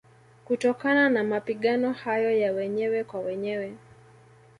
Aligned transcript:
Kutokana 0.45 1.09
na 1.09 1.23
Mapigano 1.23 1.93
hayo 1.93 2.31
ya 2.37 2.51
wenyewe 2.53 3.03
kwa 3.03 3.19
wenyewe 3.19 3.73